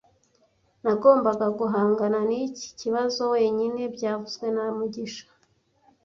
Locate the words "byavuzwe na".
3.95-4.65